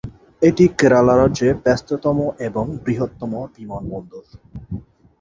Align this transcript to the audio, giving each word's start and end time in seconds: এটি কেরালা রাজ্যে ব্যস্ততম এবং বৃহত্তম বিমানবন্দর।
এটি 0.41 0.65
কেরালা 0.79 1.15
রাজ্যে 1.17 1.49
ব্যস্ততম 1.63 2.17
এবং 2.47 2.65
বৃহত্তম 2.83 3.31
বিমানবন্দর। 3.55 4.23